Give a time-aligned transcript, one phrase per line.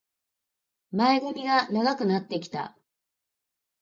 [0.91, 2.75] 前髪が長くなってきた